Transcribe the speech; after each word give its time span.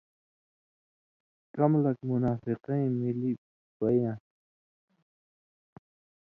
کم 1.55 1.71
لک 1.83 1.97
منافقَیں 2.11 2.87
مِلی 2.99 3.31
بئ 3.77 3.95
یان٘س، 4.01 4.23